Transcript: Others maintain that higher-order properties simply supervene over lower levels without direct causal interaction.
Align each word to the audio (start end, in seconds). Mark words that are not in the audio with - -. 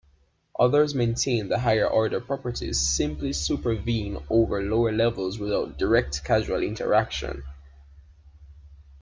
Others 0.57 0.95
maintain 0.95 1.49
that 1.49 1.59
higher-order 1.59 2.21
properties 2.21 2.79
simply 2.79 3.33
supervene 3.33 4.17
over 4.31 4.63
lower 4.63 4.91
levels 4.91 5.37
without 5.37 5.77
direct 5.77 6.23
causal 6.25 6.63
interaction. 6.63 7.43